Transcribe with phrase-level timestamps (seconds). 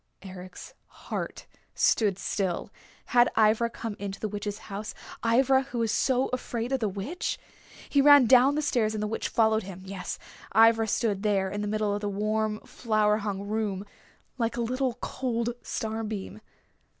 [0.23, 1.45] Eric's heart
[1.75, 2.71] stood still.
[3.13, 7.37] Had Ivra come into the Witch's house, Ivra who was so afraid of the Witch?
[7.87, 9.83] He ran down the stairs and the Witch followed him.
[9.85, 10.17] Yes,
[10.55, 13.85] Ivra stood there in the middle of the warm, flower hung room,
[14.39, 16.41] like a little cold star beam.